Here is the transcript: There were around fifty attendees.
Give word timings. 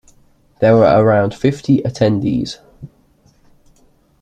There 0.61 0.73
were 0.73 0.99
around 0.99 1.35
fifty 1.35 1.77
attendees. 1.83 2.57